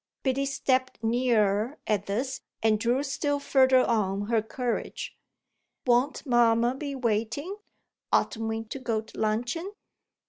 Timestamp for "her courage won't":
4.29-6.25